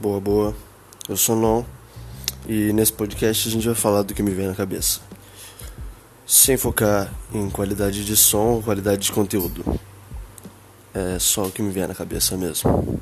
[0.00, 0.54] Boa, boa.
[1.08, 1.64] Eu sou Non
[2.48, 5.00] e nesse podcast a gente vai falar do que me vem na cabeça.
[6.26, 9.64] Sem focar em qualidade de som ou qualidade de conteúdo.
[10.92, 13.00] É só o que me vem na cabeça mesmo.